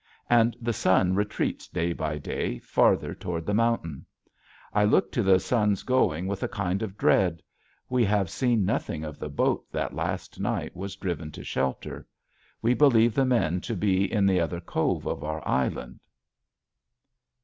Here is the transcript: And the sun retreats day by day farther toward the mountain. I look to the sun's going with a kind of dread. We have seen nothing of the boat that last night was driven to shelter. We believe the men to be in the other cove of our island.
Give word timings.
And 0.31 0.57
the 0.59 0.73
sun 0.73 1.13
retreats 1.13 1.67
day 1.67 1.93
by 1.93 2.17
day 2.17 2.57
farther 2.57 3.13
toward 3.13 3.45
the 3.45 3.53
mountain. 3.53 4.03
I 4.73 4.83
look 4.83 5.11
to 5.11 5.21
the 5.21 5.39
sun's 5.39 5.83
going 5.83 6.25
with 6.25 6.41
a 6.41 6.47
kind 6.47 6.81
of 6.81 6.97
dread. 6.97 7.43
We 7.87 8.03
have 8.05 8.27
seen 8.27 8.65
nothing 8.65 9.03
of 9.03 9.19
the 9.19 9.29
boat 9.29 9.71
that 9.71 9.93
last 9.93 10.39
night 10.39 10.75
was 10.75 10.95
driven 10.95 11.31
to 11.33 11.43
shelter. 11.43 12.07
We 12.63 12.73
believe 12.73 13.13
the 13.13 13.25
men 13.25 13.61
to 13.61 13.75
be 13.75 14.11
in 14.11 14.25
the 14.25 14.39
other 14.39 14.59
cove 14.59 15.05
of 15.05 15.23
our 15.23 15.47
island. 15.47 15.99